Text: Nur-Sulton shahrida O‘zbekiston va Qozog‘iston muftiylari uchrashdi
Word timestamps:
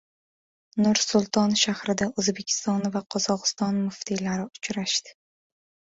Nur-Sulton 0.85 1.51
shahrida 1.63 2.09
O‘zbekiston 2.23 2.89
va 2.97 3.05
Qozog‘iston 3.17 3.81
muftiylari 3.85 4.49
uchrashdi 4.61 5.19